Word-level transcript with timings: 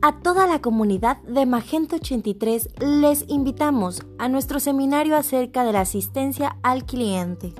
A 0.00 0.20
toda 0.20 0.46
la 0.46 0.60
comunidad 0.60 1.20
de 1.22 1.44
Magento83 1.44 3.00
les 3.00 3.24
invitamos 3.26 4.06
a 4.18 4.28
nuestro 4.28 4.60
seminario 4.60 5.16
acerca 5.16 5.64
de 5.64 5.72
la 5.72 5.80
asistencia 5.80 6.56
al 6.62 6.84
cliente. 6.84 7.52